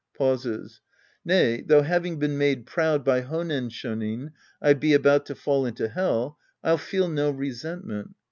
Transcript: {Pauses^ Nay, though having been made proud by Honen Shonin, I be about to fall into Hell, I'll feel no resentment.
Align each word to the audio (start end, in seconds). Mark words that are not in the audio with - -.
{Pauses^ 0.19 0.79
Nay, 1.23 1.61
though 1.61 1.83
having 1.83 2.17
been 2.17 2.35
made 2.35 2.65
proud 2.65 3.05
by 3.05 3.21
Honen 3.21 3.69
Shonin, 3.69 4.31
I 4.59 4.73
be 4.73 4.93
about 4.95 5.27
to 5.27 5.35
fall 5.35 5.63
into 5.67 5.89
Hell, 5.89 6.39
I'll 6.63 6.79
feel 6.79 7.07
no 7.07 7.29
resentment. 7.29 8.15